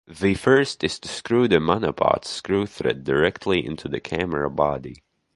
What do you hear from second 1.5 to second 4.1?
monopod's screw thread directly into the